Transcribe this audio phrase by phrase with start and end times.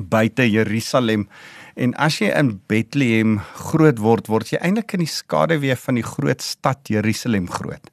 [0.00, 1.28] buite Jerusalem.
[1.76, 6.06] En as jy in Bethlehem groot word, word jy eintlik in die skaduwee van die
[6.06, 7.90] groot stad Jerusalem groot.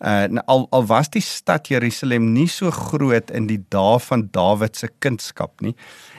[0.00, 4.76] Uh al al was die stad Jerusalem nie so groot in die dae van Dawid
[4.76, 5.74] se kindskap nie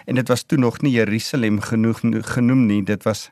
[0.05, 2.01] en dit was toe nog nie Jerusalem genoeg
[2.33, 2.81] genoem nie.
[2.83, 3.29] Dit was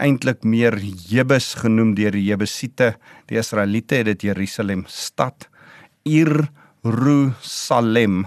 [0.00, 2.94] eintlik meer Jebus genoem deur die Jebusiete.
[3.28, 5.48] Die Israeliete het dit Jerusalem stad
[6.04, 6.48] Ir
[6.84, 8.26] Rusalem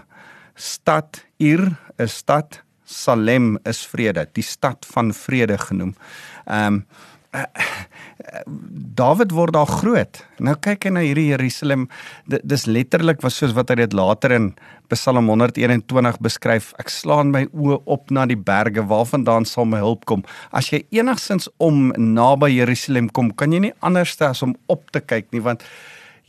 [0.56, 4.28] stad Ir is stad Salem is vrede.
[4.36, 5.96] Die stad van vrede genoem.
[6.46, 6.86] Ehm um,
[8.94, 10.20] David word daar groot.
[10.44, 11.88] Nou kyk hy na hierdie Jerusalem.
[12.30, 14.52] Dis letterlik was soos wat hy dit later in
[14.94, 16.72] Psalm 121 beskryf.
[16.82, 20.22] Ek slaan my oë op na die berge, waarvandaan sal my hulp kom?
[20.54, 25.02] As jy enigsins om naby Jerusalem kom, kan jy nie anders as om op te
[25.02, 25.66] kyk nie, want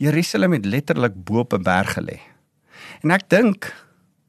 [0.01, 2.19] Jerusalem het letterlik bo op 'n berg gelê.
[3.03, 3.71] En ek dink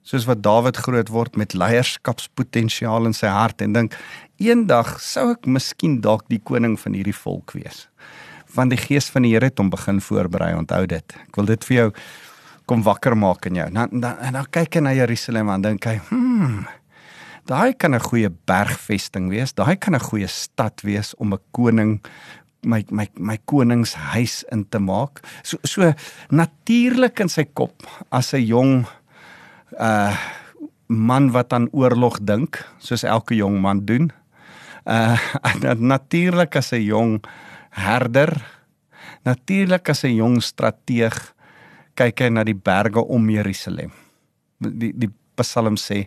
[0.07, 3.97] soos wat Dawid groot word met leierskapspotensiaal in sy hart en dink
[4.43, 7.87] eendag sou ek miskien dalk die koning van hierdie volk wees.
[8.55, 11.17] Want die gees van die Here het hom begin voorberei, onthou dit.
[11.27, 11.89] Ek wil dit vir jou
[12.71, 13.67] kom wakker maak in jou.
[13.75, 16.65] Dan dan en dan kyk hy na Jerusalem en dink hy, "Hm,
[17.47, 19.53] daai kan 'n goeie bergvesting wees.
[19.53, 22.01] Daai kan 'n goeie stad wees om 'n koning
[22.63, 25.93] my my my koningshuis in te maak." So so
[26.31, 28.87] natuurlik in sy kop as 'n jong
[29.73, 30.17] uh
[30.87, 34.13] man wat aan oorlog dink, soos elke jong man doen.
[34.87, 35.19] Uh
[35.95, 37.25] natuurlik as 'n jong
[37.71, 38.31] herder,
[39.25, 41.35] natuurlik as 'n jong strateeg
[41.97, 43.91] kyk hy na die berge om Jerusalem.
[44.61, 46.07] Die die Psalm sê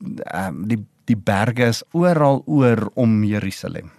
[0.00, 0.80] um die
[1.10, 3.90] die berge is oral oor om Jerusalem.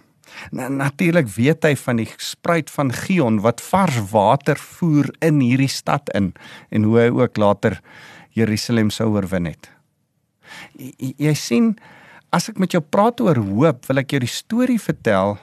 [0.50, 5.68] Na, natuurlik weet hy van die spruit van Gion wat vars water voer in hierdie
[5.68, 6.32] stad in
[6.72, 7.80] en hoe hy ook later
[8.36, 9.70] Jerusalem sou oorwin het.
[10.76, 11.72] Jy, jy sien
[12.32, 15.36] as ek met jou praat oor hoop, wil ek jou die storie vertel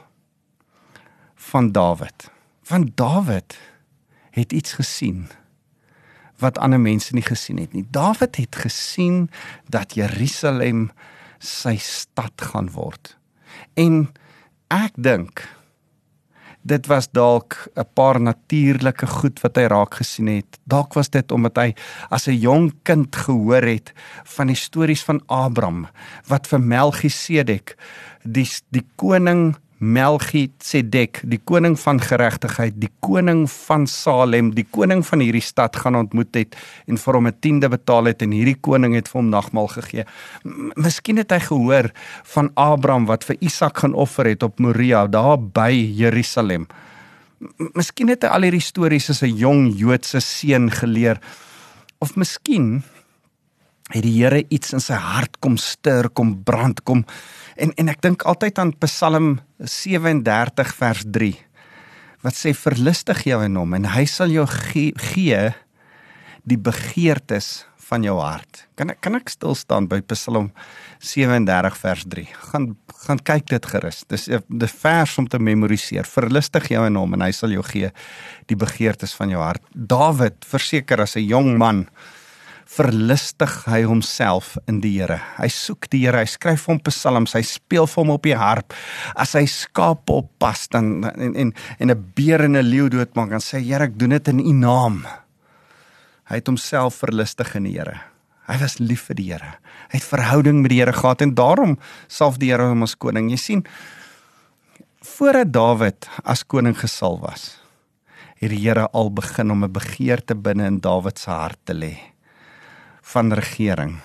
[1.50, 2.30] van Dawid.
[2.66, 3.58] Van Dawid
[4.36, 5.28] het iets gesien
[6.40, 7.84] wat ander mense nie gesien het nie.
[7.92, 9.28] Dawid het gesien
[9.68, 10.88] dat Jerusalem
[11.40, 13.16] sy stad gaan word.
[13.76, 14.08] En
[14.72, 15.44] ek dink
[16.62, 20.60] dit was dalk 'n paar natuurlike goed wat hy raak gesien het.
[20.64, 21.74] Dalk was dit omdat hy
[22.10, 23.94] as 'n jong kind gehoor het
[24.24, 25.88] van die stories van Abraham
[26.28, 27.78] wat vir Melchisedek
[28.24, 35.24] die die koning Melchisedek, die koning van geregtigheid, die koning van Salem, die koning van
[35.24, 38.96] hierdie stad gaan ontmoet het en vir hom 'n tiende betaal het en hierdie koning
[38.96, 40.06] het vir hom nagmaal gegee.
[40.76, 41.92] Miskien het hy gehoor
[42.24, 46.68] van Abraham wat vir Isak gaan offer het op Moria daar by Jerusalem.
[47.74, 51.20] Miskien het hy al hierdie stories as 'n jong Joodse seun geleer
[52.00, 52.84] of miskien
[53.94, 57.06] het die Here iets in sy hart kom stir, kom brand, kom
[57.60, 61.34] en en ek dink altyd aan Psalm 37 vers 3
[62.26, 65.50] wat sê verlustig jou in hom en hy sal jou gee, gee
[66.50, 68.66] die begeertes van jou hart.
[68.78, 70.52] Kan ek kan ek stil staan by Psalm
[71.02, 72.26] 37 vers 3.
[72.52, 72.68] Gaan
[73.00, 74.04] gaan kyk dit gerus.
[74.12, 76.06] Dis 'n vers om te memoriseer.
[76.06, 77.92] Verlustig jou in hom en hy sal jou gee
[78.48, 79.62] die begeertes van jou hart.
[79.74, 81.88] Dawid, verseker as 'n jong man,
[82.70, 85.18] verlustig hy homself in die Here.
[85.40, 86.22] Hy soek die Here.
[86.22, 87.34] Hy skryf hom psalms.
[87.38, 88.76] Hy speel vir hom op die harp.
[89.18, 93.30] As hy skaap op pas dan en en en 'n beer en 'n leeu doodmaak,
[93.30, 95.06] dan sê Here, ek doen dit in U naam.
[96.30, 98.02] Hy het homself verlustig in die Here.
[98.48, 99.58] Hy was lief vir die Here.
[99.90, 101.78] Hy het verhouding met die Here gehad en daarom
[102.08, 103.30] salf die Here hom as koning.
[103.30, 103.66] Jy sien,
[105.02, 107.58] voordat Dawid as koning gesal was,
[108.38, 111.98] het die Here al begin om 'n begeerte binne in Dawid se hart te lê
[113.14, 113.98] van regering.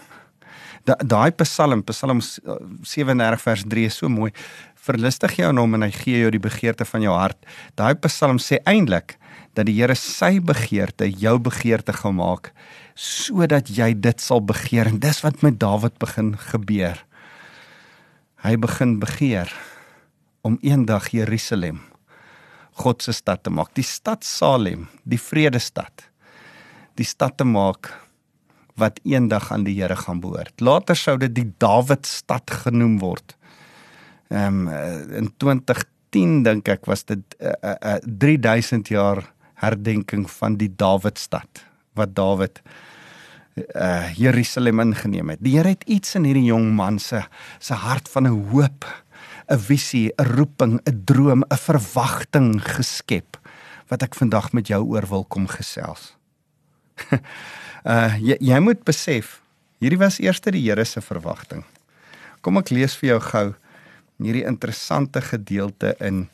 [0.84, 4.30] Daai Psalm, Psalm 37 vers 3 is so mooi.
[4.84, 7.38] Verlustig jou in hom en hy gee jou die begeerte van jou hart.
[7.80, 9.16] Daai Psalm sê eintlik
[9.56, 12.52] dat die Here sy begeerte jou begeerte gemaak
[12.94, 17.00] sodat jy dit sal begeer en dis wat met Dawid begin gebeur.
[18.44, 19.50] Hy begin begeer
[20.44, 21.80] om eendag Jerusalem
[22.74, 26.08] God se stad te maak, die stad Salem, die vredestad.
[26.98, 27.92] Die stad te maak
[28.80, 30.60] wat eendag aan die Here gaan behoort.
[30.60, 33.36] Later sou dit die Dawidstad genoem word.
[34.28, 39.22] Ehm um, in 2010 dink ek was dit 'n uh, uh, uh, 3000 jaar
[39.54, 42.62] herdenking van die Dawidstad wat Dawid
[43.54, 45.38] uh Jerusalem ingeneem het.
[45.40, 47.22] Die Here het iets in hierdie jong man se
[47.58, 48.84] se hart van 'n hoop,
[49.46, 53.38] 'n visie, 'n roeping, 'n droom, 'n verwagting geskep
[53.88, 56.16] wat ek vandag met jou oor wil kom gesels.
[57.84, 59.40] uh jy, jy moet besef,
[59.80, 61.64] hierdie was eers die Here se verwagting.
[62.40, 63.54] Kom ek lees vir jou gou
[64.22, 66.28] hierdie interessante gedeelte in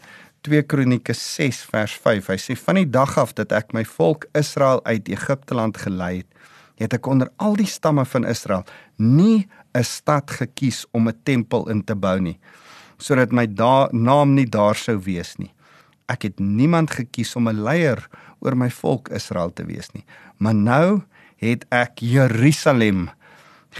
[0.46, 2.28] 2 Kronieke 6 vers 5.
[2.32, 6.22] Hy sê van die dag af dat ek my volk Israel uit Egipte land gelei
[6.22, 6.28] het,
[6.80, 8.64] het ek onder al die stamme van Israel
[8.96, 12.38] nie 'n stad gekies om 'n tempel in te bou nie,
[12.98, 15.52] sodat my da naam nie daar sou wees nie.
[16.08, 18.08] Ek het niemand gekies om 'n leier
[18.40, 20.04] oor my volk Israel te wees nie,
[20.38, 21.02] maar nou
[21.40, 23.08] het ek Jerusalem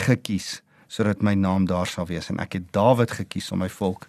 [0.06, 0.60] gekies
[0.90, 4.08] sodat my naam daar sal wees en ek het Dawid gekies om my volk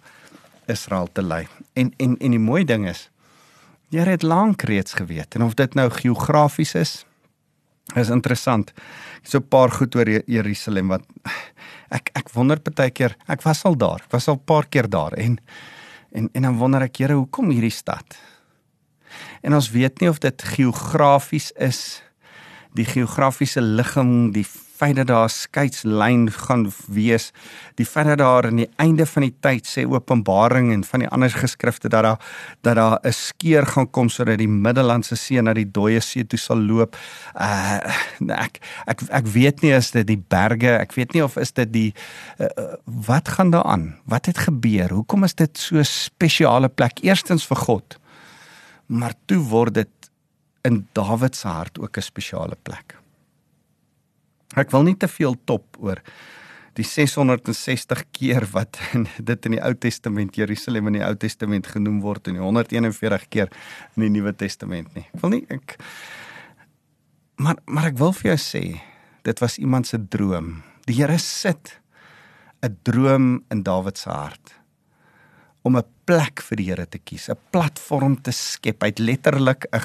[0.70, 1.46] Israel te lei.
[1.78, 3.08] En en en die mooi ding is
[3.92, 7.04] jy het lank reeds geweet en of dit nou geografies is
[7.98, 8.72] is interessant.
[9.22, 11.04] So 'n paar goed oor Jerusalem wat
[11.96, 14.00] ek ek wonder baie keer, ek was al daar.
[14.04, 15.38] Ek was al 'n paar keer daar en
[16.12, 18.04] en en dan wonder ek, Here, hoekom hierdie stad?
[19.42, 22.02] En ons weet nie of dit geografies is
[22.74, 24.46] die geografiese ligging, die
[24.82, 27.30] feit dat daar 'n skeidslyn gaan wees,
[27.74, 31.08] die feit dat daar aan die einde van die tyd sê Openbaring en van die
[31.08, 32.18] ander geskrifte dat daar
[32.60, 36.38] dat daar 'n skeur gaan kom sodat die Middellandse See na die dooie see toe
[36.38, 36.96] sal loop.
[37.34, 37.78] Uh
[38.46, 41.72] ek ek ek weet nie is dit die berge, ek weet nie of is dit
[41.72, 41.94] die
[42.38, 42.46] uh,
[42.84, 43.96] wat gaan daar aan?
[44.04, 44.88] Wat het gebeur?
[44.90, 47.98] Hoekom is dit so spesiale plek eerstens vir God?
[48.86, 50.01] Maar toe word dit
[50.68, 52.96] in Dawid se hart ook 'n spesiale plek.
[54.56, 56.02] Ek wil nie te veel top oor
[56.72, 61.66] die 660 keer wat in, dit in die Ou Testament Jerusalem in die Ou Testament
[61.66, 63.52] genoem word en die 141 keer
[63.96, 65.06] in die Nuwe Testament nie.
[65.12, 65.76] Ek wil nie ek
[67.36, 68.64] maar maar ek wil vir jou sê
[69.22, 70.62] dit was iemand se droom.
[70.86, 71.78] Die Here sit
[72.62, 74.61] 'n droom in Dawid se hart
[75.62, 78.82] om 'n plek vir die Here te kies, 'n platform te skep.
[78.82, 79.80] Hy het letterlik 'n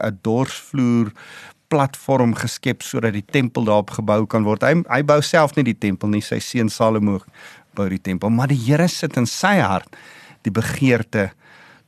[0.00, 1.12] 'n dorsvloer
[1.68, 4.62] platform geskep sodat die tempel daarop gebou kan word.
[4.62, 7.20] Hy hy bou self nie die tempel nie, sy seun Salomo
[7.74, 9.96] bou die tempel, maar die Here sit in sy hart
[10.42, 11.30] die begeerte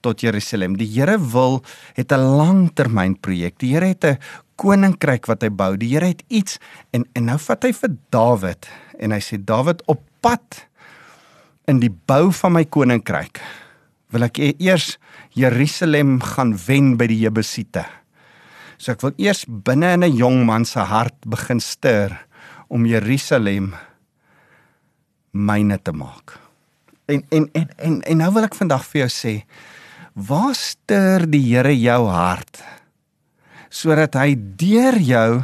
[0.03, 0.77] tot Jerusalem.
[0.77, 1.63] Die Here wil
[1.95, 3.59] het 'n langtermynprojek.
[3.59, 4.19] Die Here het 'n
[4.57, 5.77] koninkryk wat hy bou.
[5.77, 6.59] Die Here het iets
[6.93, 10.69] en en nou vat hy vir Dawid en hy sê Dawid op pad
[11.73, 13.41] in die bou van my koninkryk
[14.13, 14.99] wil ek e-, eers
[15.33, 17.87] Jerusalem gaan wen by die Jebusiete.
[18.77, 22.13] So ek wil eers binne in 'n jong man se hart begin stuur
[22.69, 23.73] om Jerusalem
[25.33, 26.37] myne te maak.
[27.09, 29.35] En en en en, en nou wil ek vandag vir jou sê,
[30.15, 32.63] waar stuur die Here jou hart
[33.73, 35.43] sodat hy deur jou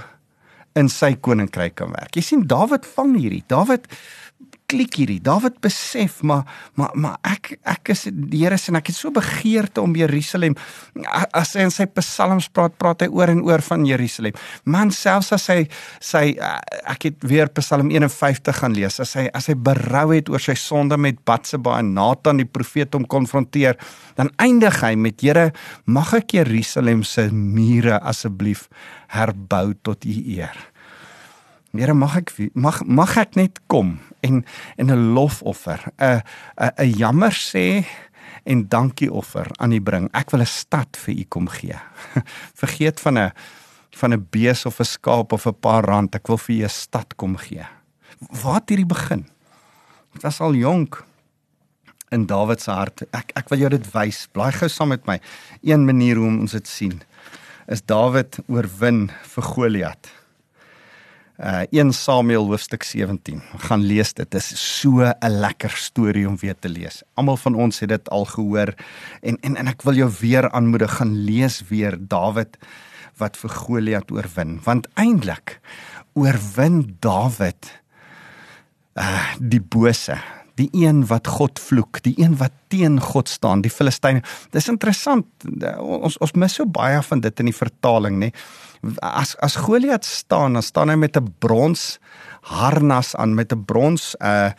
[0.76, 2.12] in sy koninkryk kan werk.
[2.12, 3.40] Jy sien Dawid vang hierdie.
[3.48, 3.88] Dawid
[4.68, 5.18] klik hierdie.
[5.24, 6.44] Dawid besef maar
[6.76, 10.56] maar maar ek ek is die Here se en ek het so begeerte om Jerusalem
[11.36, 14.36] as hy in sy psalms praat praat hy oor en oor van Jerusalem.
[14.68, 15.64] Man selfs as hy
[16.04, 19.00] sy ek het weer Psalm 51 gaan lees.
[19.00, 22.94] As hy as hy berou het oor sy sonde met Batseba en Nathan die profeet
[22.96, 23.78] hom konfronteer,
[24.20, 25.50] dan eindig hy met Here,
[25.86, 28.68] mag ek Jerusalem se mure asseblief
[29.16, 30.56] herbou tot u eer.
[31.72, 34.44] Here mag ek mag mag ek net kom en
[34.76, 36.22] en 'n lofoffer, 'n
[36.76, 37.86] 'n jammer sê
[38.44, 40.08] en dankie offer aan U bring.
[40.12, 41.76] Ek wil 'n stad vir U kom gee.
[42.62, 43.32] Vergeet van 'n
[43.90, 46.14] van 'n bees of 'n skaap of 'n paar rand.
[46.14, 47.66] Ek wil vir U 'n stad kom gee.
[48.42, 49.26] Waar het hierdie begin?
[50.12, 51.04] Dit was al jonk
[52.10, 53.02] in Dawid se hart.
[53.12, 54.26] Ek ek wil jou dit wys.
[54.32, 55.20] Blaai gou saam met my.
[55.62, 57.02] Een manier hoe ons dit sien
[57.68, 60.17] is Dawid oorwin vir Goliat
[61.38, 63.42] uh 1 Samuel hoofstuk 17.
[63.56, 64.30] Gaan lees dit.
[64.30, 67.02] Dit is so 'n lekker storie om weer te lees.
[67.14, 68.74] Almal van ons het dit al gehoor
[69.22, 72.58] en en en ek wil jou weer aanmoedig gaan lees weer Dawid
[73.16, 75.60] wat vir Goliat oorwin, want eintlik
[76.14, 77.80] oorwin Dawid
[78.94, 80.18] uh die bose
[80.58, 84.22] die een wat God vloek, die een wat teen God staan, die Filistyne.
[84.50, 85.26] Dis interessant.
[85.78, 88.32] Ons ons mis so baie van dit in die vertaling, nê.
[89.02, 91.98] As as Goliat staan, dan staan hy met 'n brons
[92.40, 94.50] harnas aan met 'n brons 'n uh,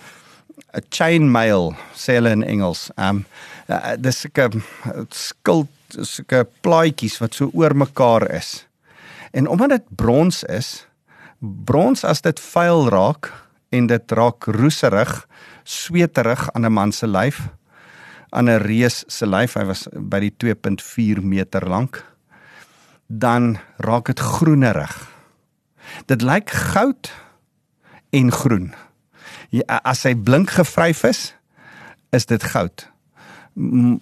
[0.74, 2.90] 'n chainmail sê hulle in Engels.
[2.98, 3.26] Um
[3.68, 4.64] uh, dis 'n
[5.10, 8.68] skild, sulke plaatjies wat so oor mekaar is.
[9.32, 10.88] En omdat dit brons is,
[11.40, 13.32] brons as dit vuil raak
[13.70, 15.28] en dit raak roeserig,
[15.64, 17.50] sweterig aan 'n man se lyf,
[18.30, 19.54] aan 'n reus se lyf.
[19.54, 22.06] Hy was by die 2.4 meter lank.
[23.10, 24.94] Dan raak dit groenerig.
[26.06, 27.10] Dit lyk goud
[28.14, 28.70] en groen.
[29.50, 31.22] Ja, as hy blink gevryf is,
[32.14, 32.86] is dit goud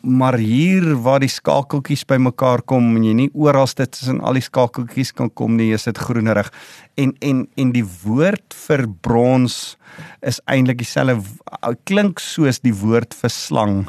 [0.01, 4.45] maar hier waar die skakeltjies bymekaar kom en jy nie oral dit tussen al die
[4.45, 6.51] skakeltjies kan kom nie, is dit groenerig.
[6.95, 9.77] En en en die woord vir brons
[10.21, 13.79] is eintlik dieselfde klink soos die woord vir slang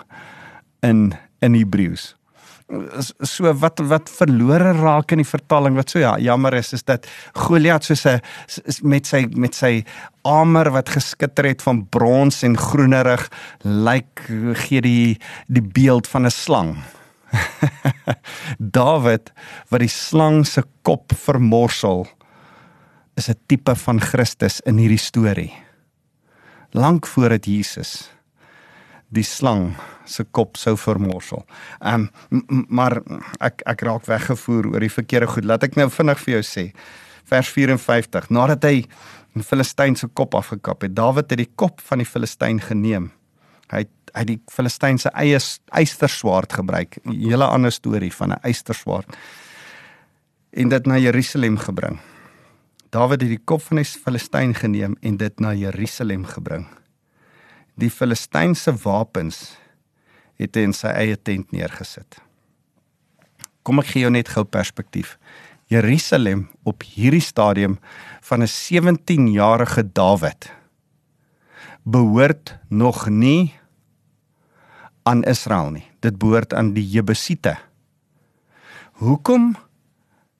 [0.82, 1.12] in
[1.44, 2.14] in Hebreëus
[2.68, 7.06] so wat wat verlore raak in die vertaling wat so ja jammer is is dat
[7.32, 8.20] Goliat soos 'n
[8.82, 9.84] met sy met sy
[10.22, 13.28] armer wat geskitter het van brons en groenerig
[13.64, 14.28] lyk
[14.66, 16.76] gee die die beeld van 'n slang.
[18.58, 19.32] David
[19.68, 22.06] wat die slang se kop vermorsel
[23.16, 25.52] is 'n tipe van Christus in hierdie storie.
[26.72, 28.17] Lank voor dit Jesus
[29.08, 29.72] die slang
[30.08, 31.44] se kop sou vermorsel.
[31.80, 33.00] Ehm um, maar
[33.40, 35.44] ek ek raak weggevoer oor die verkeerde goed.
[35.48, 36.64] Laat ek nou vinnig vir jou sê.
[37.28, 38.30] Vers 54.
[38.30, 38.84] Nadat hy
[39.36, 43.12] 'n Filistyn se kop afgekap het, Dawid het die kop van die Filistyn geneem.
[43.70, 45.38] Hy het hy die Filistyn se eie
[45.72, 46.98] eysterswaard gebruik.
[47.04, 49.16] 'n Hele ander storie van 'n eysterswaard.
[50.52, 51.98] En dit na Jerusalem gebring.
[52.90, 56.66] Dawid het die kop van die Filistyn geneem en dit na Jerusalem gebring.
[57.78, 59.54] Die Filistynse wapens
[60.38, 62.18] het hy in sy eie tent neergesit.
[63.62, 65.14] Kom ek gee jou net gou perspektief.
[65.70, 67.78] Jerusalem op hierdie stadium
[68.25, 70.50] van 'n 17-jarige Dawid
[71.85, 73.54] behoort nog nie
[75.02, 75.87] aan Israel nie.
[76.00, 77.56] Dit behoort aan die Jebusiete.
[78.92, 79.56] Hoekom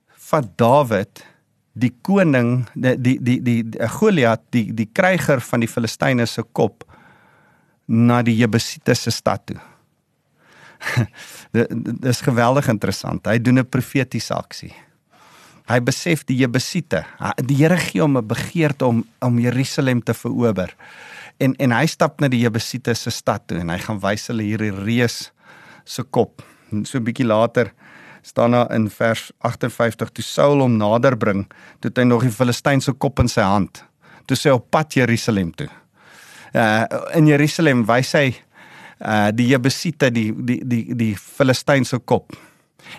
[0.09, 1.25] vat Dawid
[1.73, 6.88] die koning die die die, die Goliat die die kryger van die Filistyne se kop
[7.88, 9.59] na die Jebusiete se stad toe?
[11.52, 13.26] dit is geweldig interessant.
[13.26, 14.75] Hy doen 'n profetiese aksie.
[15.68, 17.04] Hy besef die Jebusiete.
[17.45, 20.75] Die Here gee hom 'n begeerte om om Jerusalem te verower.
[21.38, 24.42] En en hy stap na die Jebusiete se stad toe en hy gaan wys hulle
[24.42, 25.30] hierdie reus
[25.85, 26.42] se kop.
[26.85, 27.73] So 'n bietjie later
[28.23, 31.47] staan daar in vers 58 toe Saul hom nader bring,
[31.80, 33.85] toe hy nog die Filistynse kop in sy hand.
[34.26, 35.68] Toe sê hy op pad Jerusalem toe.
[36.55, 36.85] Uh
[37.19, 38.26] in Jerusalem wys hy
[39.00, 42.37] uh die Jebusiete die die die die Filistynse kop.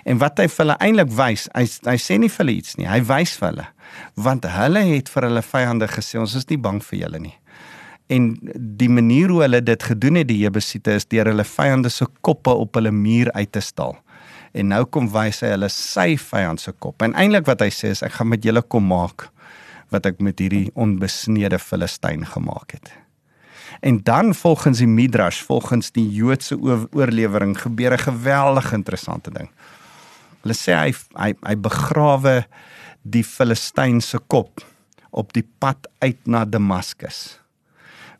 [0.05, 2.87] En wat hy vir hulle eintlik wys, hy hy sê nie vir hulle iets nie.
[2.89, 3.67] Hy wys vir hulle
[4.21, 7.33] want hulle het vir hulle vyande gesê ons is nie bang vir julle nie.
[8.09, 12.07] En die manier hoe hulle dit gedoen het die Jebusiete is deur hulle vyande se
[12.25, 13.97] koppe op hulle muur uit te stal.
[14.53, 17.01] En nou kom wys hy hulle sy vyand se kop.
[17.05, 19.29] En eintlik wat hy sê is ek gaan met julle kom maak
[19.93, 22.93] wat ek met hierdie onbesnede Filistyn gemaak het.
[23.79, 26.57] En dan volgens die Midrash, volgens die Joodse
[26.91, 29.49] oorlewering gebeur 'n geweldig interessante ding.
[30.41, 32.45] Hulle sê hy hy hy begrawe
[33.01, 34.61] die Filistynse kop
[35.09, 37.39] op die pad uit na Damaskus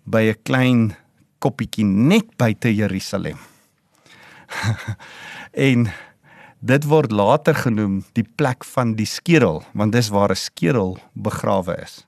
[0.04, 0.96] by 'n klein
[1.40, 3.38] koppietjie net buite Jerusalem.
[5.70, 5.90] en
[6.60, 11.76] dit word later genoem die plek van die skedel want dis waar 'n skedel begrawe
[11.84, 12.06] is.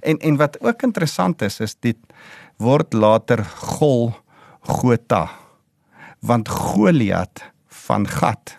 [0.00, 1.96] En en wat ook interessant is is dit
[2.60, 4.12] word later Gol
[4.68, 5.30] Gotha
[6.20, 7.40] want Goliat
[7.86, 8.58] van Gat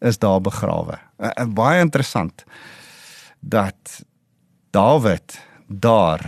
[0.00, 0.98] is daar begrawe.
[1.20, 2.44] Uh, baie interessant
[3.40, 4.00] dat
[4.74, 6.22] Dawid daar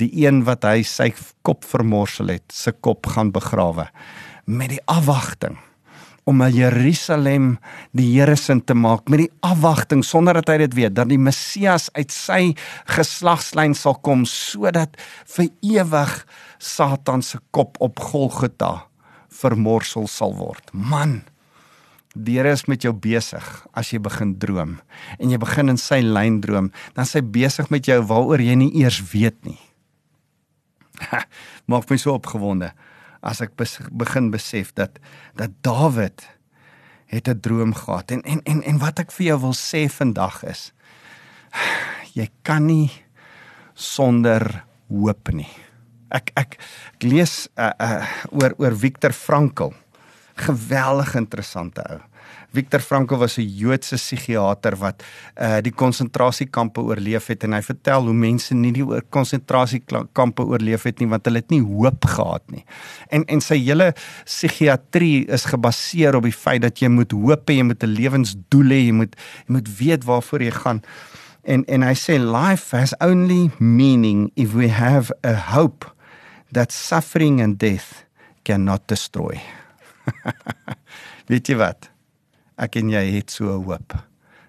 [0.00, 1.12] die een wat hy sy
[1.46, 3.86] kop vermorsel het, se kop gaan begrawe
[4.44, 5.56] met die afwagting
[6.26, 7.54] om na Jerusalem
[7.94, 11.20] die Here se te maak met die afwagting sonder dat hy dit weet dat die
[11.22, 12.40] Messias uit sy
[12.90, 14.98] geslagslyn sal kom sodat
[15.36, 16.16] vir ewig
[16.58, 18.88] Satan se kop op Golgotha
[19.36, 20.64] vermorsel sal word.
[20.72, 21.20] Man,
[22.16, 24.80] die Here is met jou besig as jy begin droom
[25.20, 28.72] en jy begin in sy lyn droom, dan sy besig met jou waaroor jy nie
[28.82, 29.60] eers weet nie.
[31.70, 32.72] Maak my so opgewonde
[33.22, 33.56] as ek
[33.90, 34.98] begin besef dat
[35.34, 36.28] dat Dawid
[37.06, 40.44] het 'n droom gehad en en en en wat ek vir jou wil sê vandag
[40.44, 40.72] is
[42.16, 42.90] jy kan nie
[43.74, 45.50] sonder hoop nie.
[46.14, 46.56] Ek ek
[46.96, 49.74] ek lees uh, uh, oor oor Viktor Frankl.
[50.36, 52.00] Geweldig interessante ou.
[52.52, 55.02] Viktor Frankl was 'n Joodse psigiater wat
[55.40, 61.00] uh die konsentrasiekampe oorleef het en hy vertel hoe mense nie die konsentrasiekampe oorleef het
[61.00, 62.64] nie want hulle het nie hoop gehad nie.
[63.10, 63.92] En en sy hele
[64.24, 68.70] psigiatrie is gebaseer op die feit dat jy moet hoop hê, jy moet 'n lewensdoel
[68.70, 70.82] hê, jy moet jy moet weet waarvoor jy gaan.
[71.44, 75.86] En en hy sê life has only meaning if we have a hope
[76.52, 78.04] that suffering and death
[78.44, 79.40] cannot destroy.
[81.30, 81.90] Weet jy wat?
[82.56, 83.96] Ek en jy het so hoop.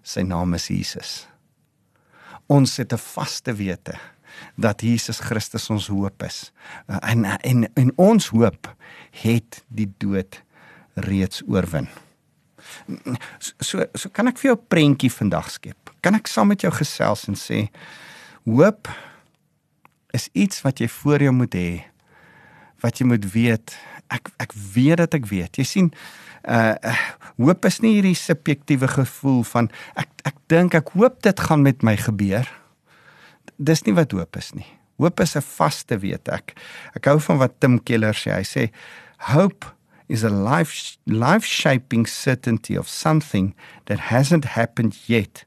[0.04, 1.28] Sy naam is Jesus.
[2.48, 4.00] Ons het 'n vaste wete
[4.56, 6.52] dat Jesus Christus ons hoop is.
[6.88, 8.76] En en en ons hoop
[9.12, 10.44] het die dood
[10.96, 11.88] reeds oorwin.
[13.60, 15.92] So so kan ek vir jou 'n prentjie vandag skep.
[16.02, 17.70] Kan ek saam met jou gesels en sê
[18.46, 18.88] hoop
[20.14, 21.84] is iets wat jy voor jou moet hê.
[22.80, 23.78] Wat jy moet weet.
[24.10, 25.58] Ek ek weet dat ek weet.
[25.58, 25.94] Jy sien
[26.44, 26.76] uh
[27.38, 31.84] hoop is nie hierdie subjektiewe gevoel van ek ek dink ek hoop dit gaan met
[31.84, 32.50] my gebeur.
[33.58, 34.68] Dis nie wat hoop is nie.
[34.98, 36.58] Hoop is 'n vaste weet ek.
[36.96, 38.34] Ek hou van wat Tim Keller sê.
[38.34, 38.72] Hy sê
[39.34, 39.66] hope
[40.08, 43.54] is a life life shaping certainty of something
[43.86, 45.46] that hasn't happened yet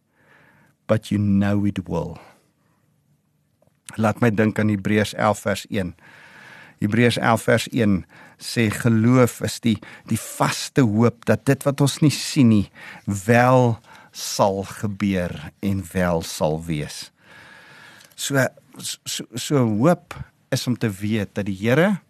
[0.86, 2.18] but you know it will.
[3.94, 5.94] Laat my dink aan Hebreërs 11 vers 1.
[6.80, 7.96] Hebreërs 11 vers 1
[8.40, 9.76] sê geloof is die
[10.08, 12.66] die vaste hoop dat dit wat ons nie sien nie
[13.26, 13.76] wel
[14.16, 17.10] sal gebeur en wel sal wees.
[18.16, 18.40] So
[18.80, 20.16] so, so hoop
[20.50, 22.00] is om te weet dat die Here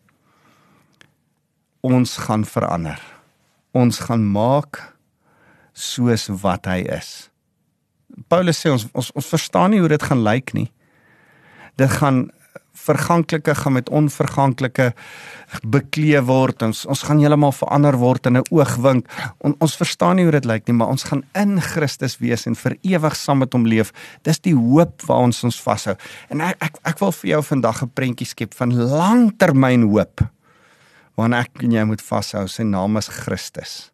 [1.81, 3.01] ons gaan verander.
[3.73, 4.79] Ons gaan maak
[5.73, 7.31] soos wat hy is.
[8.29, 10.69] Paulus sê ons ons ons verstaan nie hoe dit gaan lyk nie.
[11.81, 12.29] Dit gaan
[12.73, 14.93] verganklike gaan met onverganklike
[15.67, 16.63] bekleë word.
[16.63, 19.07] Ons ons gaan heeltemal verander word in 'n oogwink.
[19.39, 22.55] On, ons verstaan nie hoe dit lyk nie, maar ons gaan in Christus wees en
[22.55, 23.93] vir ewig saam met hom leef.
[24.23, 25.97] Dis die hoop waar ons ons vashou.
[26.31, 30.21] En ek ek ek wil vir jou vandag 'n prentjie skep van langtermyn hoop.
[31.17, 32.47] Waarna ek en jy moet vashou.
[32.49, 33.91] Sy naam is Christus.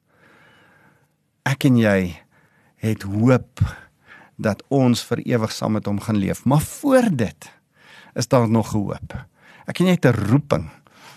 [1.44, 2.16] Ek en jy
[2.76, 3.60] het hoop
[4.38, 6.44] dat ons vir ewig saam met hom gaan leef.
[6.44, 7.55] Maar voor dit
[8.16, 9.12] is daar nog hoop.
[9.66, 10.70] Ek het net 'n roeping.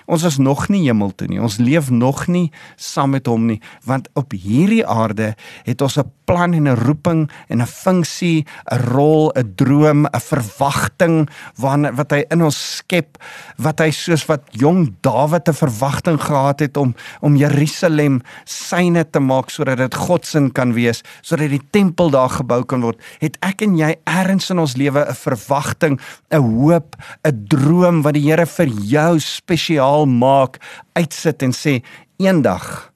[0.05, 1.41] Ons is nog nie hemel toe nie.
[1.41, 6.11] Ons leef nog nie saam met hom nie, want op hierdie aarde het ons 'n
[6.29, 12.11] plan en 'n roeping en 'n funksie, 'n rol, 'n droom, 'n verwagting wat wat
[12.11, 13.17] hy in ons skep,
[13.57, 19.19] wat hy soos wat jong Dawid 'n verwagting gehad het om om Jerusalem syne te
[19.19, 23.01] maak sodat dit God se kan wees, sodat die tempel daar gebou kan word.
[23.19, 25.99] Het ek en jy ergens in ons lewe 'n verwagting,
[26.31, 30.59] 'n hoop, 'n droom wat die Here vir jou spesiaal maak,
[30.93, 31.81] uitsit en sê
[32.19, 32.91] eendag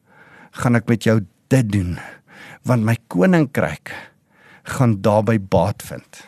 [0.52, 1.98] gaan ek met jou dit doen
[2.68, 3.92] want my koninkryk
[4.76, 6.22] gaan daarby baat vind.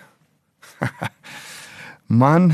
[2.21, 2.51] Man,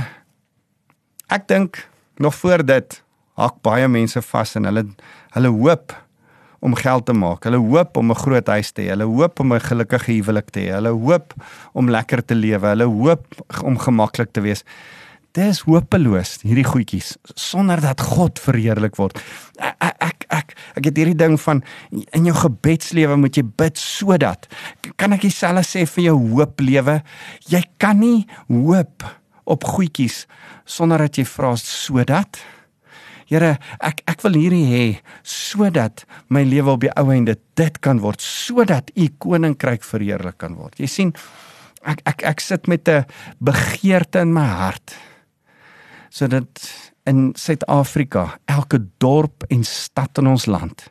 [1.28, 1.82] ek dink
[2.22, 3.02] nog voor dit
[3.40, 4.86] hak baie mense vas en hulle
[5.36, 5.96] hulle hoop
[6.62, 7.48] om geld te maak.
[7.48, 8.90] Hulle hoop om 'n groot huis te hê.
[8.94, 10.74] Hulle hoop om 'n gelukkige huwelik te hê.
[10.78, 11.34] Hulle hoop
[11.74, 12.68] om lekker te lewe.
[12.68, 13.26] Hulle hoop
[13.64, 14.64] om gemaklik te wees
[15.38, 19.20] dis hopeloos hierdie goedjies sonder dat God verheerlik word.
[19.60, 20.11] Ek ek
[20.76, 24.48] ek het hierdie ding van in jou gebedslewe moet jy bid sodat
[24.98, 27.02] kan ek dieselfde sê vir jou hoop lewe.
[27.50, 29.06] Jy kan nie hoop
[29.46, 30.26] op goedjies
[30.66, 32.42] sonder dat jy vra sodat
[33.32, 34.86] Here, ek ek wil hierdie hê
[35.24, 40.58] sodat my lewe op die ou einde dit kan word sodat u koninkryk verheerlik kan
[40.60, 40.76] word.
[40.76, 41.14] Jy sien
[41.88, 43.06] ek ek ek sit met 'n
[43.40, 44.96] begeerte in my hart
[46.12, 46.60] sodat
[47.10, 50.90] in Suid-Afrika elke dorp en stad in ons land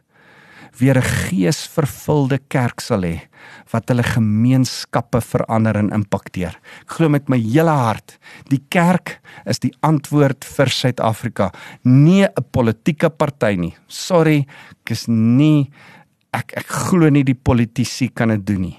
[0.79, 3.21] weer 'n geesvervulde kerk sal hê
[3.73, 6.55] wat hulle gemeenskappe verander en impakteer.
[6.83, 8.19] Ek glo met my hele hart,
[8.49, 11.53] die kerk is die antwoord vir Suid-Afrika,
[11.85, 13.75] nie 'n politieke party nie.
[13.89, 14.47] Sorry,
[14.85, 15.71] ek is nie
[16.33, 18.79] ek ek glo nie die politici kan dit doen nie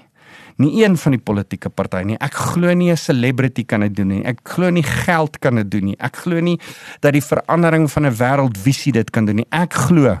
[0.56, 2.18] nie een van die politieke partye nie.
[2.20, 4.24] Ek glo nie 'n celebrity kan dit doen nie.
[4.24, 5.96] Ek glo nie geld kan dit doen nie.
[5.98, 6.58] Ek glo nie
[7.00, 9.46] dat die verandering van 'n wêreldvisie dit kan doen nie.
[9.50, 10.18] Ek glo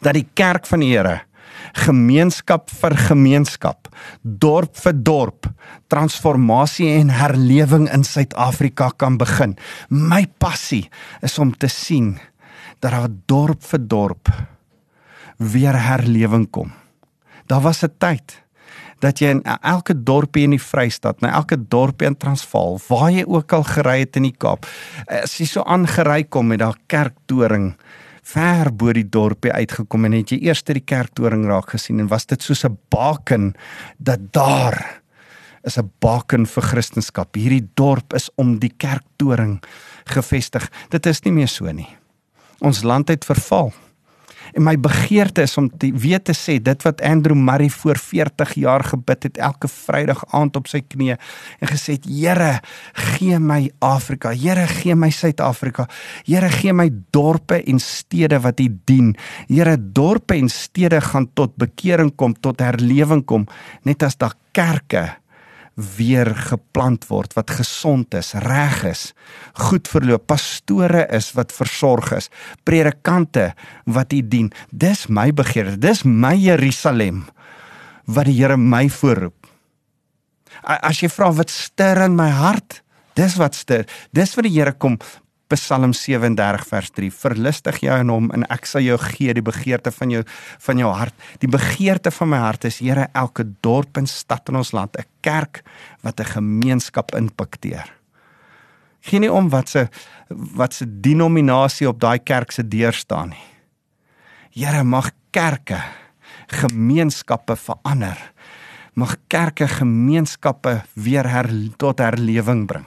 [0.00, 1.22] dat die kerk van die Here
[1.76, 3.88] gemeenskap vir gemeenskap,
[4.22, 5.48] dorp vir dorp,
[5.92, 9.56] transformasie en herlewing in Suid-Afrika kan begin.
[9.88, 10.88] My passie
[11.22, 12.18] is om te sien
[12.80, 14.32] dat daar dorp vir dorp
[15.36, 16.72] weer herlewing kom.
[17.46, 18.42] Daar was 'n tyd
[19.04, 23.24] dat jy in elke dorpie in die Vrystaat, na elke dorpie in Transvaal, waar jy
[23.26, 24.66] ook al gery het in die Kaap,
[25.06, 27.74] as jy so aangery kom met daai kerktoring
[28.26, 32.26] ver bo die dorpie uitgekom en het jy eers die kerktoring raak gesien en was
[32.26, 33.54] dit soos 'n baken
[33.98, 35.02] dat daar
[35.62, 37.26] is 'n baken vir Christendom.
[37.32, 39.62] Hierdie dorp is om die kerktoring
[40.04, 40.70] gevestig.
[40.88, 41.96] Dit is nie meer so nie.
[42.60, 43.72] Ons land het verval.
[44.54, 48.54] En my begeerte is om te weet te sê dit wat Andrew Murray voor 40
[48.54, 51.18] jaar gebid het elke Vrydag aand op sy knieë
[51.60, 52.60] en gesê het Here
[53.16, 54.32] gee my Afrika.
[54.32, 55.88] Here gee my Suid-Afrika.
[56.26, 59.14] Here gee my dorpe en stede wat U dien.
[59.48, 63.46] Here dorpe en stede gaan tot bekering kom tot herlewing kom
[63.84, 65.16] net as daar kerke
[65.76, 69.02] weer geplant word wat gesond is, reg is,
[69.68, 72.30] goed verloop, pastore is wat versorg is,
[72.64, 73.50] predikante
[73.84, 74.52] wat U die dien.
[74.70, 77.26] Dis my begeerte, dis my Jerusalem
[78.06, 79.50] wat die Here my voorroep.
[80.64, 82.80] As jy vra wat ster in my hart,
[83.18, 83.84] dis wat ster.
[84.14, 84.96] Dis wat die Here kom
[85.46, 89.92] Psalm 37 vers 3 Verlustig jou in hom en ek sal jou gee die begeerte
[89.94, 90.22] van jou
[90.64, 91.14] van jou hart.
[91.38, 95.06] Die begeerte van my hart is Here elke dorp en stad in ons land 'n
[95.22, 95.62] kerk
[96.02, 97.86] wat 'n gemeenskap impakteer.
[99.00, 99.88] Geen nie om wat se
[100.28, 103.46] wat se denominasie op daai kerk se deur staan nie.
[104.50, 105.80] Here mag kerke
[106.48, 108.32] gemeenskappe verander.
[108.94, 112.86] Mag kerke gemeenskappe weer her, tot herlewing bring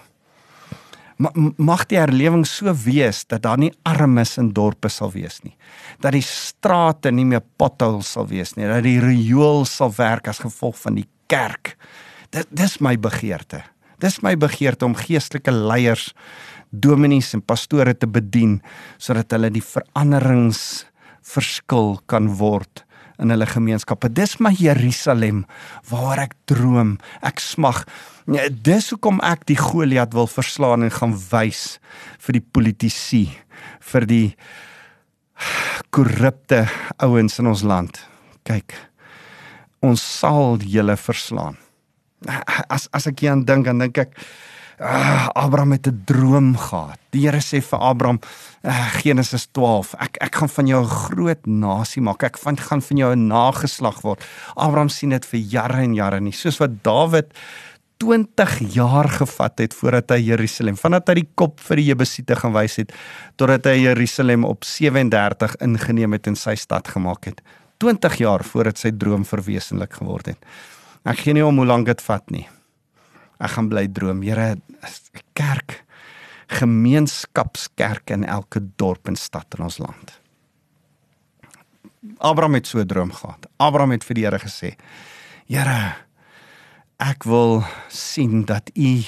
[1.20, 5.56] mag die herlewing so wees dat daar nie armes in dorpe sal wees nie.
[6.00, 10.40] Dat die strate nie meer potholes sal wees nie, dat die riool sal werk as
[10.40, 11.76] gevolg van die kerk.
[12.32, 13.66] Dit dis my begeerte.
[14.00, 16.14] Dis my begeerte om geestelike leiers,
[16.72, 18.60] dominees en pastore te bedien
[19.02, 20.86] sodat hulle die veranderings
[21.26, 22.86] verskil kan word
[23.20, 24.10] in hulle gemeenskappe.
[24.12, 25.44] Dis my Jerusalem
[25.90, 27.84] waar ek droom, ek smag.
[28.64, 31.80] Dis hoekom ek die Goliat wil verslaan en gaan wys
[32.26, 33.24] vir die politici,
[33.92, 34.28] vir die
[35.96, 36.66] korrupte
[37.04, 38.00] ouens in ons land.
[38.48, 38.76] Kyk,
[39.86, 41.60] ons sal julle verslaan.
[42.68, 44.16] As as ek hieraan dink, dan dink ek
[44.80, 47.00] uh, Abraham het 'n droom gehad.
[47.10, 48.20] Die Here sê vir Abraham,
[48.64, 52.24] uh, Genesis 12, ek ek gaan van jou 'n groot nasie maak.
[52.24, 54.24] Ek van gaan van jou 'n nageslag word.
[54.56, 57.34] Abraham sien dit vir jare en jare nie, soos wat Dawid
[57.98, 62.54] 20 jaar gevat het voordat hy Jerusalem, vandat hy die kop vir die Jebusiete gaan
[62.54, 62.94] wys het
[63.36, 67.42] totdat hy Jerusalem op 37 ingeneem het en sy stad gemaak het.
[67.78, 70.38] 20 jaar voordat sy droom verwesenlik geword het.
[71.04, 72.48] Ek gee nie om hoe lank dit vat nie.
[73.40, 74.22] Ek gaan bly droom.
[74.22, 75.84] Here, 'n kerk,
[76.48, 80.20] gemeenskapskerk in elke dorp en stad in ons land.
[82.18, 83.48] Abraham het so 'n droom gehad.
[83.58, 84.76] Abraham het vir die Here gesê:
[85.48, 85.96] "Here,
[86.98, 89.04] ek wil sien dat u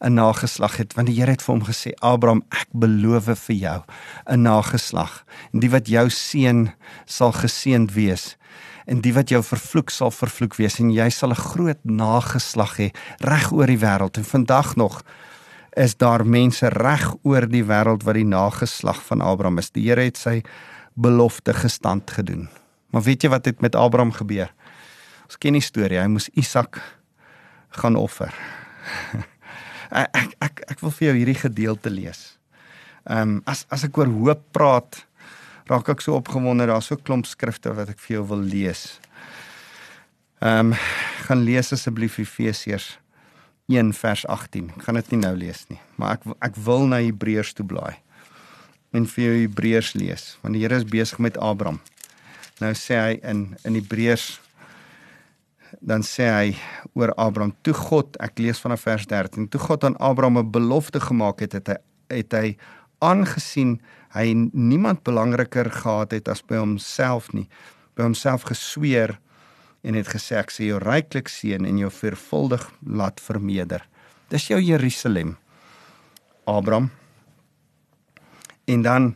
[0.00, 3.82] 'n nageslag het want die Here het vir hom gesê Abraham ek beloof vir jou
[4.26, 5.24] 'n nageslag.
[5.52, 6.72] En die wat jou seën
[7.04, 8.36] sal geseënd wees.
[8.86, 10.78] En die wat jou vervloek sal vervloek wees.
[10.80, 15.02] En jy sal 'n groot nageslag hê reg oor die wêreld en vandag nog
[15.76, 19.70] is daar mense reg oor die wêreld wat die nageslag van Abraham is.
[19.70, 20.42] Die Here het sy
[20.94, 22.48] belofte gestand gedoen.
[22.90, 24.52] Maar weet jy wat het met Abraham gebeur?
[25.24, 26.00] Ons ken die storie.
[26.00, 26.80] Hy moes Isak
[27.68, 28.34] gaan offer.
[29.90, 32.38] ek ek ek wil vir jou hierdie gedeelte lees.
[33.08, 35.04] Ehm um, as as ek oor hoop praat,
[35.68, 36.66] raak ek so opgewonde.
[36.66, 39.00] Daar's so 'n klomp skrifte wat ek vir jou wil lees.
[40.40, 40.74] Ehm um,
[41.26, 42.98] gaan lees asseblief Efesiërs
[43.68, 44.70] 1 vers 18.
[44.76, 47.96] Ek gaan dit nie nou lees nie, maar ek ek wil na Hebreërs toe blaai
[48.96, 51.80] en vir Hebreërs lees, want die Here is besig met Abraham.
[52.60, 54.40] Nou sê hy in in Hebreërs
[55.80, 56.56] dan sê hy
[56.94, 61.00] oor Abraham toe God ek lees vanaf vers 13 toe God aan Abraham 'n belofte
[61.00, 61.78] gemaak het het hy
[62.08, 62.56] het hy
[62.98, 63.80] aangesien
[64.14, 67.48] hy niemand belangriker gehad het as by homself nie
[67.94, 69.18] by homself gesweer
[69.82, 73.84] en het gesê ek sê jou ryklik seën en jou vervuldig laat vermeerder.
[74.32, 75.36] Dis jou Jerusalem.
[76.48, 76.90] Abraham.
[78.68, 79.14] En dan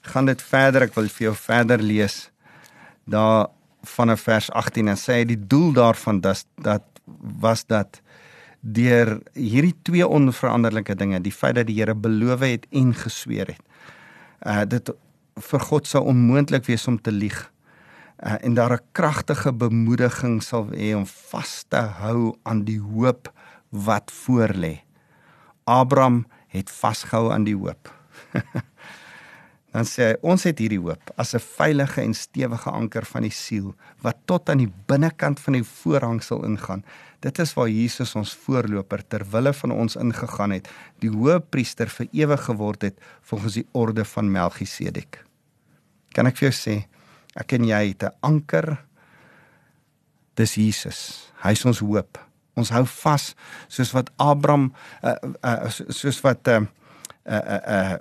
[0.00, 2.16] gaan dit verder, ek wil vir jou verder lees.
[3.04, 3.50] Daar
[3.84, 6.82] vanaf vers 18 en sê die doel daarvan dat dat
[7.40, 8.00] was dat
[8.60, 13.64] deur hierdie twee onveranderlike dinge, die feit dat die Here beloof het en gesweer het.
[14.44, 14.92] Uh dit
[15.50, 17.36] vir God sou onmoontlik wees om te lieg.
[18.22, 23.32] Uh en daar 'n kragtige bemoediging sal hê om vas te hou aan die hoop
[23.70, 24.80] wat voorlê.
[25.64, 27.92] Abraham het vasgehou aan die hoop.
[29.74, 33.34] dan sê hy ons het hierdie hoop as 'n veilige en stewige anker van die
[33.34, 36.84] siel wat tot aan die binnekant van die voorhangsel ingaan.
[37.20, 40.68] Dit is waar Jesus ons voorloper ter wille van ons ingegaan het,
[41.00, 45.24] die hoëpriester vir ewig geword het volgens die orde van Melchisedek.
[46.12, 46.86] Kan ek vir jou sê,
[47.34, 48.84] ek en jy het 'n anker.
[50.36, 51.32] Dis Jesus.
[51.42, 52.18] Hy is ons hoop.
[52.54, 53.34] Ons hou vas
[53.68, 56.60] soos wat Abraham uh, uh, soos wat uh,
[57.26, 57.98] uh, uh,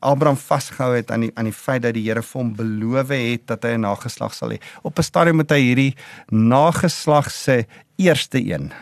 [0.00, 3.46] Abraham vasgehou het aan die aan die feit dat die Here vir hom beloof het
[3.50, 4.58] dat hy 'n nageslag sal hê.
[4.82, 5.96] Op 'n stadium moet hy hierdie
[6.30, 8.72] nageslag se eerste een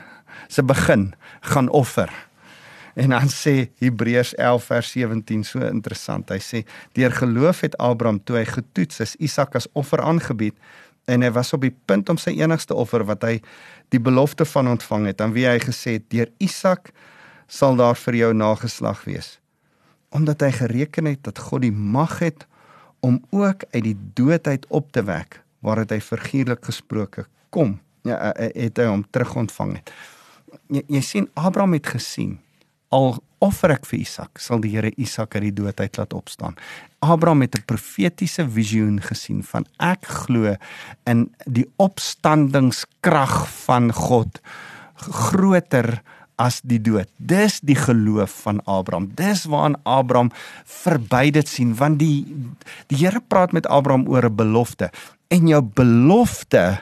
[0.49, 2.11] se begin gaan offer.
[2.95, 6.29] En dan sê Hebreërs 11 vers 17 so interessant.
[6.29, 10.55] Hy sê deur geloof het Abraham toe hy getoets is Isak as offer aangebied
[11.07, 13.41] en hy was op die punt om sy enigste offer wat hy
[13.89, 16.91] die belofte van ontvang het aan wie hy gesê het deur Isak
[17.47, 19.39] sal daar vir jou nageslag wees
[20.11, 22.47] omdat hy gereken het dat God die mag het
[23.01, 27.79] om ook uit die dood uit op te wek waaruit hy figuurlik gesproke kom.
[28.07, 29.93] Ja eh, eh, het hy hom terugontvang het.
[30.71, 32.37] Jy, jy sien Abraham het gesien
[32.95, 36.57] al offer ek vir Isak sal die Here Isak uit die dood uit laat opstaan.
[37.05, 40.57] Abraham het 'n profetiese visioen gesien van ek glo
[41.05, 44.41] in die opstandingskrag van God
[44.97, 46.03] groter
[46.37, 47.09] as die dood.
[47.17, 49.09] Dis die geloof van Abraham.
[49.17, 50.31] Dis waaraan Abraham
[50.65, 52.25] verby dit sien want die
[52.93, 54.91] die Here praat met Abraham oor 'n belofte
[55.29, 56.81] en jou belofte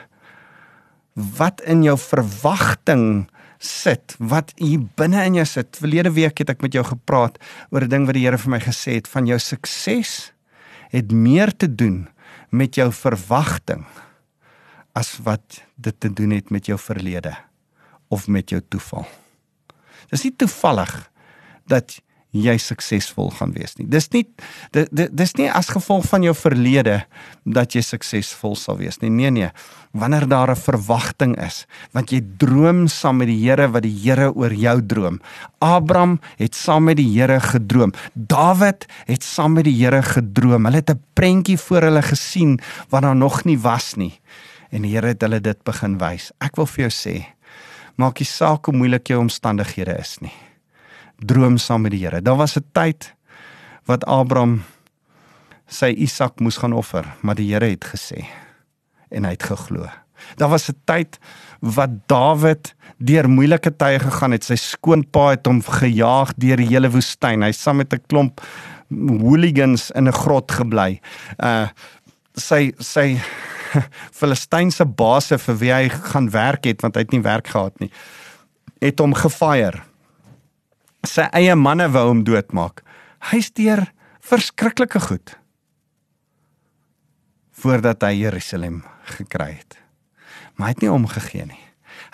[1.15, 5.77] wat in jou verwagting sit, wat hier binne in jou sit.
[5.79, 7.39] Verlede week het ek met jou gepraat
[7.71, 10.31] oor 'n ding wat die Here vir my gesê het van jou sukses
[10.89, 12.07] het meer te doen
[12.49, 13.85] met jou verwagting
[14.93, 17.35] as wat dit te doen het met jou verlede
[18.07, 19.05] of met jou toeval.
[20.09, 21.11] Dis nie toevallig
[21.67, 21.99] dat
[22.35, 23.87] jy suksesvol gaan wees nie.
[23.89, 24.25] Dis nie
[24.73, 26.99] dis, nie as gevolg van jou verlede
[27.47, 29.11] dat jy suksesvol sal wees nie.
[29.13, 29.51] Nee nee.
[29.95, 34.33] Wanneer daar 'n verwagting is, want jy droom saam met die Here wat die Here
[34.33, 35.21] oor jou droom.
[35.59, 37.93] Abraham het saam met die Here gedroom.
[38.13, 40.65] Dawid het saam met die Here gedroom.
[40.65, 44.19] Hulle het 'n prentjie voor hulle gesien wat daar nog nie was nie.
[44.71, 46.31] En die Here het hulle dit begin wys.
[46.39, 47.25] Ek wil vir jou sê,
[47.95, 50.33] maak nie saak hoe moeilik jou omstandighede is nie.
[51.19, 52.21] Droom saam met die Here.
[52.21, 53.13] Daar was 'n tyd
[53.85, 54.63] wat Abraham
[55.67, 58.25] sy Isak moes gaan offer, maar die Here het gesê
[59.11, 59.87] en hy het geglo.
[60.37, 61.19] Daar was 'n tyd
[61.59, 64.43] wat Dawid deur moeilike tye gegaan het.
[64.43, 67.41] Sy skoonpa het hom gejaag deur die hele woestyn.
[67.41, 68.41] Hy saam met 'n klomp
[68.89, 70.99] hooligans in 'n grot gebly.
[71.39, 71.67] Uh
[72.35, 73.17] sy sy
[74.19, 77.91] Filistynse baase vir wie hy gaan werk het want hy het nie werk gehad nie
[78.83, 79.83] het hom gefire.
[81.05, 82.81] Sy eie manne wou hom doodmaak.
[83.31, 83.85] Hy steur
[84.25, 85.37] verskriklike goed
[87.55, 88.81] voordat hy Jerusalem
[89.15, 89.77] gekry het.
[90.55, 91.61] Maar hy het nie omgegee nie.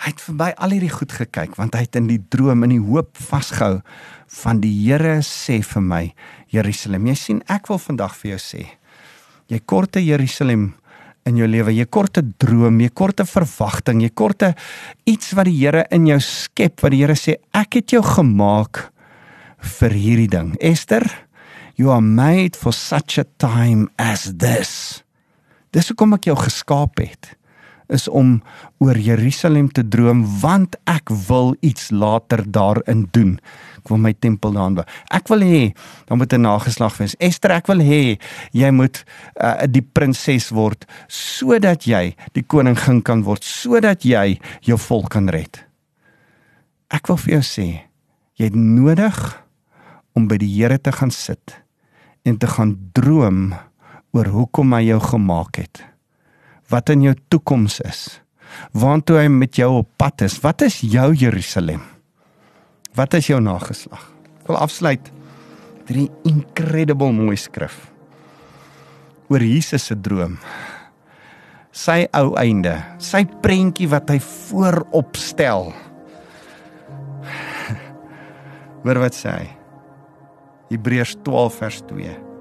[0.04, 2.84] Hy het verby al hierdie goed gekyk want hy het in die droom in die
[2.84, 3.80] hoop vasgehou
[4.42, 6.04] van die Here sê vir my
[6.54, 7.10] Jerusalem.
[7.10, 8.62] Jy sien ek wil vandag vir jou sê.
[9.50, 10.70] Jy korte Jerusalem
[11.28, 11.74] in jou lewe.
[11.74, 14.54] Jy kort 'n droom, jy kort 'n verwagting, jy kort 'n
[15.04, 18.90] iets wat die Here in jou skep, wat die Here sê ek het jou gemaak
[19.58, 20.56] vir hierdie ding.
[20.60, 21.02] Esther,
[21.76, 25.02] you are made for such a time as this.
[25.70, 27.36] Dis hoekom ek jou geskaap het
[27.88, 28.42] is om
[28.78, 33.38] oor Jerusalem te droom want ek wil iets later daarin doen
[33.82, 34.84] ek wil my tempel daan bou.
[35.10, 35.62] Ek wil hê
[36.06, 37.16] dan moet 'n nageslag wees.
[37.18, 38.18] Esther, ek wil hê
[38.52, 39.04] jy moet
[39.42, 45.28] uh, die prinses word sodat jy die koningin kan word, sodat jy jou volk kan
[45.28, 45.66] red.
[46.90, 47.82] Ek wil vir jou sê,
[48.38, 49.42] jy het nodig
[50.14, 51.58] om by die Here te gaan sit
[52.24, 53.54] en te gaan droom
[54.12, 55.91] oor hoekom hy jou gemaak het.
[56.72, 58.02] Wat in jou toekoms is.
[58.72, 60.38] Waartoe hy met jou op pad is.
[60.40, 61.84] Wat is jou Jerusalem?
[62.96, 64.08] Wat is jou nageslag?
[64.42, 65.12] Ek wil afsluit
[65.86, 67.90] met 'n incredible mooi skrif
[69.28, 70.38] oor Jesus se droom
[71.72, 75.72] sy ou einde, sy prentjie wat hy voorop stel.
[78.84, 79.48] Hoor wat sê hy?
[80.72, 82.31] Hebreërs 12 vers 2.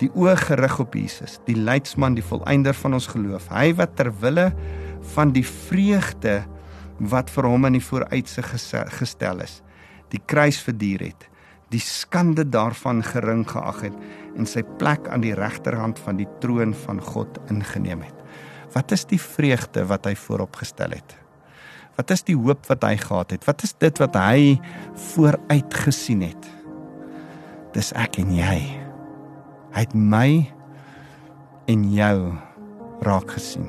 [0.00, 3.48] Die oë gerig op Jesus, die leidsman, die volëinder van ons geloof.
[3.48, 4.50] Hy wat ter wille
[5.14, 6.42] van die vreugde
[7.12, 8.52] wat vir hom in die vooruitsig
[8.98, 9.60] gestel is,
[10.12, 11.26] die kruis verduur het,
[11.72, 13.96] die skande daarvan gering geag het
[14.36, 18.24] en sy plek aan die regterhand van die troon van God ingeneem het.
[18.76, 21.16] Wat is die vreugde wat hy voorop gestel het?
[21.96, 23.46] Wat is die hoop wat hy gehad het?
[23.48, 24.58] Wat is dit wat hy
[25.12, 26.50] vooruit gesien het?
[27.72, 28.85] Dis ek en jy.
[29.76, 30.28] Hy het my
[31.68, 32.20] en jou
[33.04, 33.68] raak gesien.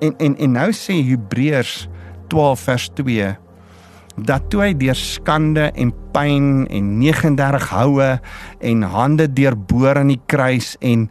[0.00, 1.82] En en en nou sê Hebreërs
[2.32, 3.34] 12 vers 2
[4.16, 8.08] dat toe hy deur skande en pyn en 39 houe
[8.70, 11.10] en hande deurboor aan die kruis en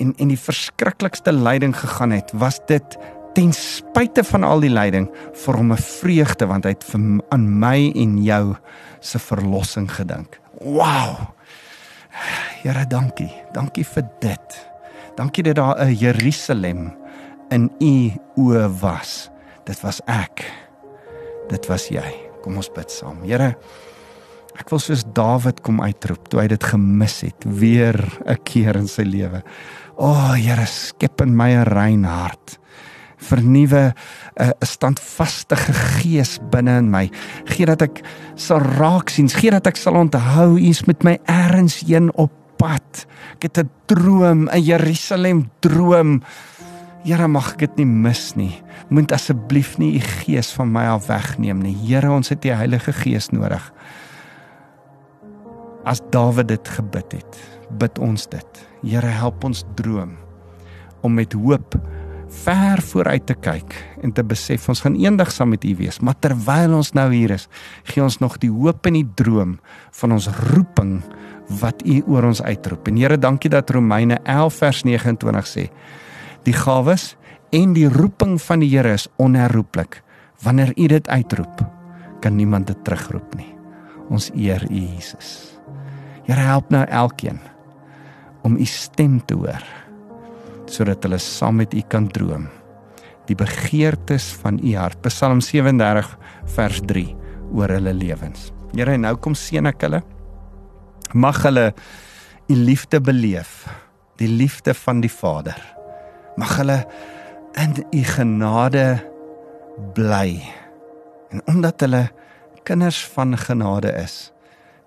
[0.00, 2.96] en en die verskriklikste lyding gegaan het, was dit
[3.34, 5.10] ten spyte van al die lyding
[5.44, 8.56] vir hom 'n vreugde want hy het vir, aan my en jou
[9.00, 10.40] se verlossing gedink.
[10.64, 11.37] Wow.
[12.62, 13.30] Here, dankie.
[13.52, 14.56] Dankie vir dit.
[15.16, 16.92] Dankie dat daar 'n Jerusalem
[17.50, 19.30] in u oë was.
[19.64, 20.44] Dit was ek.
[21.48, 22.30] Dit was jy.
[22.42, 23.22] Kom ons bid saam.
[23.22, 23.56] Here,
[24.58, 28.88] ek wil soos Dawid kom uitroep toe hy dit gemis het weer 'n keer in
[28.88, 29.42] sy lewe.
[29.96, 32.58] O, oh, Here, skep in my 'n rein hart.
[33.18, 33.94] Vernuwe
[34.38, 37.10] 'n standvaste gees binne in my.
[37.44, 38.02] Gee dat ek
[38.34, 42.32] sal raak sien, gee dat ek sal onthou U is met my eers heen op
[42.58, 43.06] pad.
[43.34, 46.22] Ek het 'n droom, 'n Jerusalem droom.
[47.04, 48.62] Here mag ek dit nie mis nie.
[48.90, 51.76] Moet asseblief nie u gees van my af wegneem nie.
[51.86, 53.72] Here, ons het die Heilige Gees nodig.
[55.84, 57.38] As Dawid dit gebid het,
[57.78, 58.66] bid ons dit.
[58.82, 60.16] Here, help ons droom
[61.00, 61.78] om met hoop
[62.28, 66.00] ver vooruit te kyk en te besef ons gaan eendag saam met U wees.
[66.04, 67.48] Maar terwyl ons nou hier is,
[67.88, 69.56] gee ons nog die hoop en die droom
[70.00, 70.98] van ons roeping
[71.60, 72.88] wat U oor ons uitroep.
[72.88, 75.68] En Here, dankie dat Romeine 11 vers 29 sê
[76.44, 77.16] Die gawes
[77.52, 80.02] en die roeping van die Here is onherroepelik.
[80.44, 81.64] Wanneer U dit uitroep,
[82.20, 83.50] kan niemand dit terugroep nie.
[84.08, 85.58] Ons eer U Jesus.
[86.28, 87.40] Here help nou elkeen
[88.44, 89.64] om U stem te hoor
[90.74, 92.48] sodat hulle saam met U kan droom
[93.28, 95.02] die begeertes van U hart.
[95.04, 96.14] Psalm 37
[96.54, 97.02] vers 3
[97.52, 98.48] oor hulle lewens.
[98.72, 100.00] Here, nou kom seën ek hulle.
[101.12, 101.74] Mag hulle
[102.48, 103.66] U liefde beleef,
[104.16, 105.60] die liefde van die Vader
[106.38, 106.86] mag hulle
[107.58, 109.04] in u genade
[109.94, 110.42] bly.
[111.30, 112.10] En omdat hulle
[112.62, 114.32] kinders van genade is,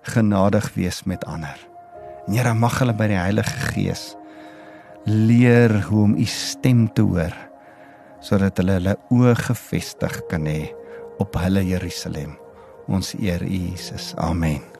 [0.02, 1.58] genadig wees met ander.
[2.26, 4.12] En Here mag hulle by die Heilige Gees
[5.04, 7.34] leer hoe om u stem te hoor
[8.22, 10.70] sodat hulle hulle oë gefestig kan hê
[11.22, 12.36] op hulle Jerusalem.
[12.86, 14.12] Ons eer U Jesus.
[14.18, 14.71] Amen.